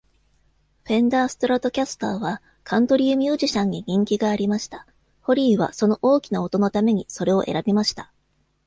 [0.85, 4.87] フェンダーストラトキャスターはカントリーミュージシャンに人気がありました。
[5.21, 8.11] ホリーはその大きな音のためにそれを選びました。